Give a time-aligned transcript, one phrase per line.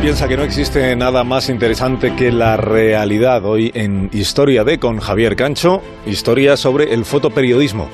[0.00, 3.44] piensa que no existe nada más interesante que la realidad.
[3.44, 7.88] Hoy en Historia de con Javier Cancho, historia sobre el fotoperiodismo.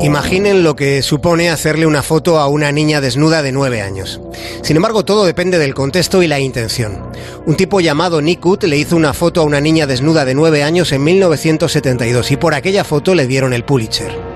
[0.00, 4.20] Imaginen lo que supone hacerle una foto a una niña desnuda de 9 años.
[4.62, 7.10] Sin embargo, todo depende del contexto y la intención.
[7.46, 10.92] Un tipo llamado Wood le hizo una foto a una niña desnuda de 9 años
[10.92, 14.27] en 1972 y por aquella foto le dieron el Pulitzer.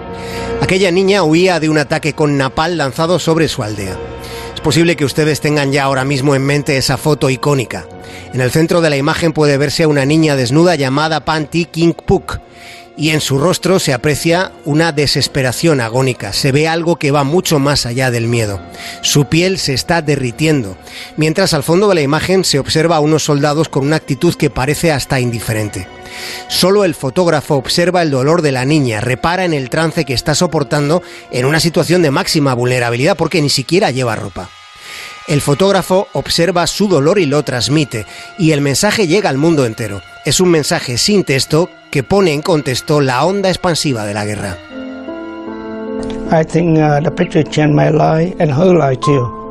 [0.63, 3.99] Aquella niña huía de un ataque con napal lanzado sobre su aldea.
[4.55, 7.85] Es posible que ustedes tengan ya ahora mismo en mente esa foto icónica.
[8.33, 11.95] En el centro de la imagen puede verse a una niña desnuda llamada Panty King
[12.07, 12.39] Puk
[12.97, 17.59] y en su rostro se aprecia una desesperación agónica, se ve algo que va mucho
[17.59, 18.61] más allá del miedo.
[19.01, 20.77] Su piel se está derritiendo,
[21.17, 24.49] mientras al fondo de la imagen se observa a unos soldados con una actitud que
[24.49, 25.89] parece hasta indiferente.
[26.49, 30.35] Solo el fotógrafo observa el dolor de la niña, repara en el trance que está
[30.35, 34.49] soportando en una situación de máxima vulnerabilidad porque ni siquiera lleva ropa.
[35.29, 38.07] El fotógrafo observa su dolor y lo transmite,
[38.39, 40.03] y el mensaje llega al mundo entero.
[40.25, 44.59] Es un mensaje sin texto que pone en contexto la onda expansiva de la guerra.
[49.07, 49.42] Uh.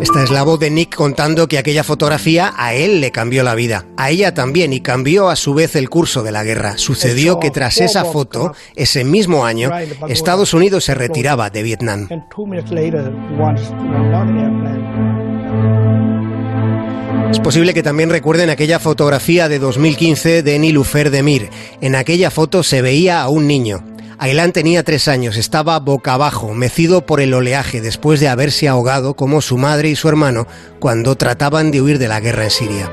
[0.00, 3.54] Esta es la voz de Nick contando que aquella fotografía a él le cambió la
[3.54, 6.78] vida, a ella también y cambió a su vez el curso de la guerra.
[6.78, 9.70] Sucedió que tras esa foto, ese mismo año,
[10.08, 12.08] Estados Unidos se retiraba de Vietnam.
[17.30, 21.48] Es posible que también recuerden aquella fotografía de 2015 de Nilufer Demir.
[21.80, 23.91] En aquella foto se veía a un niño.
[24.22, 29.14] Ailán tenía tres años, estaba boca abajo, mecido por el oleaje después de haberse ahogado
[29.14, 30.46] como su madre y su hermano
[30.78, 32.92] cuando trataban de huir de la guerra en Siria.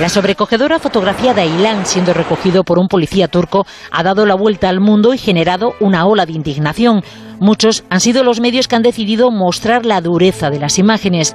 [0.00, 4.70] La sobrecogedora fotografía de Ailán siendo recogido por un policía turco ha dado la vuelta
[4.70, 7.04] al mundo y generado una ola de indignación.
[7.38, 11.34] Muchos han sido los medios que han decidido mostrar la dureza de las imágenes.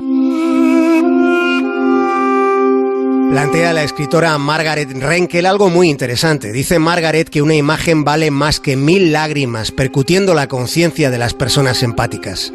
[3.29, 6.51] Plantea la escritora Margaret Renkel algo muy interesante.
[6.51, 11.35] Dice Margaret que una imagen vale más que mil lágrimas, percutiendo la conciencia de las
[11.35, 12.51] personas empáticas.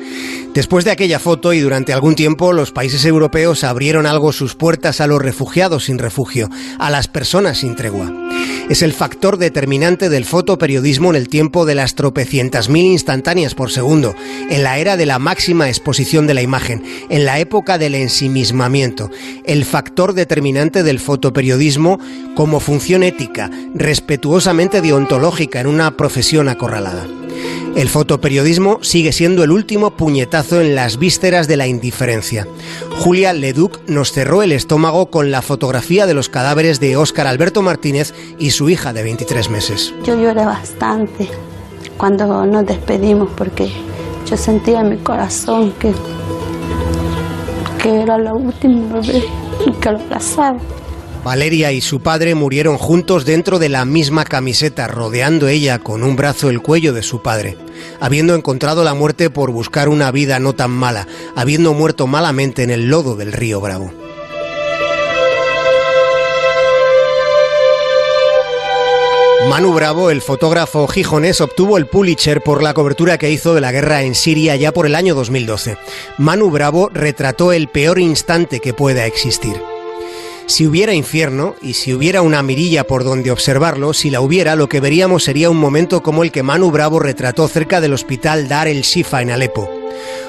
[0.55, 5.01] Después de aquella foto y durante algún tiempo, los países europeos abrieron algo sus puertas
[5.01, 6.49] a los refugiados sin refugio,
[6.79, 8.13] a las personas sin tregua.
[8.69, 13.73] Es el factor determinante del fotoperiodismo en el tiempo de las tropecientas mil instantáneas por
[13.73, 14.15] segundo,
[14.49, 19.11] en la era de la máxima exposición de la imagen, en la época del ensimismamiento.
[19.45, 21.99] El factor determinante del fotoperiodismo
[22.37, 27.09] como función ética, respetuosamente deontológica en una profesión acorralada.
[27.77, 32.47] El fotoperiodismo sigue siendo el último puñetazo en las vísceras de la indiferencia.
[33.01, 37.63] Julia Leduc nos cerró el estómago con la fotografía de los cadáveres de Óscar Alberto
[37.63, 39.93] Martínez y su hija de 23 meses.
[40.05, 41.29] Yo lloré bastante
[41.97, 43.73] cuando nos despedimos porque
[44.31, 45.93] yo sentía en mi corazón que,
[47.83, 49.25] que era la última vez
[49.81, 49.99] que lo
[51.25, 56.17] Valeria y su padre murieron juntos dentro de la misma camiseta, rodeando ella con un
[56.17, 57.57] brazo el cuello de su padre,
[57.99, 62.69] habiendo encontrado la muerte por buscar una vida no tan mala, habiendo muerto malamente en
[62.69, 63.91] el lodo del río Bravo.
[69.49, 73.73] Manu Bravo, el fotógrafo gijonés, obtuvo el Pulitzer por la cobertura que hizo de la
[73.73, 75.79] guerra en Siria ya por el año 2012.
[76.19, 79.55] Manu Bravo retrató el peor instante que pueda existir.
[80.47, 84.69] Si hubiera infierno y si hubiera una mirilla por donde observarlo, si la hubiera, lo
[84.69, 88.69] que veríamos sería un momento como el que Manu Bravo retrató cerca del hospital Dar
[88.69, 89.71] el Shifa en Alepo.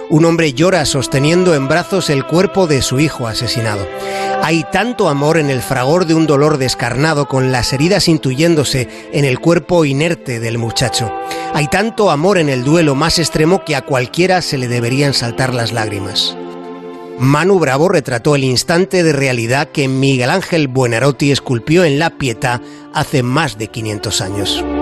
[0.09, 3.86] Un hombre llora sosteniendo en brazos el cuerpo de su hijo asesinado.
[4.42, 9.25] Hay tanto amor en el fragor de un dolor descarnado con las heridas intuyéndose en
[9.25, 11.12] el cuerpo inerte del muchacho.
[11.54, 15.54] Hay tanto amor en el duelo más extremo que a cualquiera se le deberían saltar
[15.54, 16.38] las lágrimas.
[17.20, 22.62] Manu Bravo retrató el instante de realidad que Miguel Ángel Buenarroti esculpió en La Pietà
[22.94, 24.75] hace más de 500 años.